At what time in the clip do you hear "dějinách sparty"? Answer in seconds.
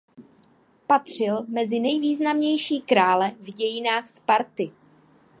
3.53-4.71